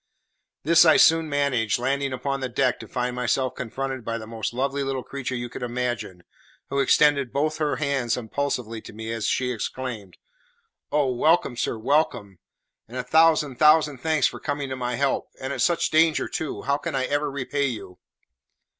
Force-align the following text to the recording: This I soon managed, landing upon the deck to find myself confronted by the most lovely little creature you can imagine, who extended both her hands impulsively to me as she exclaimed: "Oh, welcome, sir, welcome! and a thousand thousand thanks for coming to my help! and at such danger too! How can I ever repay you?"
This 0.63 0.83
I 0.83 0.97
soon 0.97 1.29
managed, 1.29 1.77
landing 1.77 2.11
upon 2.11 2.39
the 2.39 2.49
deck 2.49 2.79
to 2.79 2.87
find 2.87 3.15
myself 3.15 3.53
confronted 3.53 4.03
by 4.03 4.17
the 4.17 4.25
most 4.25 4.51
lovely 4.51 4.83
little 4.83 5.03
creature 5.03 5.35
you 5.35 5.47
can 5.47 5.61
imagine, 5.61 6.23
who 6.69 6.79
extended 6.79 7.31
both 7.31 7.57
her 7.59 7.75
hands 7.75 8.17
impulsively 8.17 8.81
to 8.81 8.93
me 8.93 9.11
as 9.13 9.27
she 9.27 9.51
exclaimed: 9.51 10.17
"Oh, 10.91 11.13
welcome, 11.13 11.55
sir, 11.55 11.77
welcome! 11.77 12.39
and 12.87 12.97
a 12.97 13.03
thousand 13.03 13.59
thousand 13.59 13.99
thanks 13.99 14.25
for 14.25 14.39
coming 14.39 14.69
to 14.69 14.75
my 14.75 14.95
help! 14.95 15.27
and 15.39 15.53
at 15.53 15.61
such 15.61 15.91
danger 15.91 16.27
too! 16.27 16.63
How 16.63 16.77
can 16.77 16.95
I 16.95 17.05
ever 17.05 17.29
repay 17.29 17.67
you?" 17.67 17.99